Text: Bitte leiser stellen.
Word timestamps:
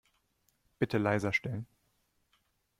Bitte 0.79 0.97
leiser 0.97 1.31
stellen. 1.31 1.67